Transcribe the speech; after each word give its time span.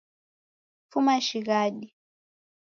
Fuma 0.89 1.15
shighadi 1.27 1.87